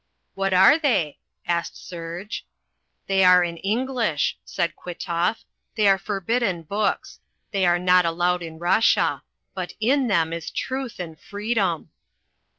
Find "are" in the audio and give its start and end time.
0.51-0.79, 3.23-3.43, 5.87-5.99, 7.67-7.77